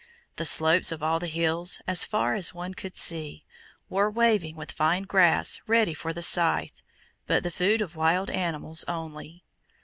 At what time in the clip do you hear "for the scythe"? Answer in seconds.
5.93-6.81